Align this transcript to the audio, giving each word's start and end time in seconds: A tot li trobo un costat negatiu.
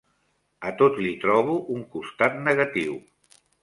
A 0.69 0.71
tot 0.79 0.97
li 1.03 1.13
trobo 1.25 1.59
un 1.77 1.87
costat 1.95 2.43
negatiu. 2.51 3.01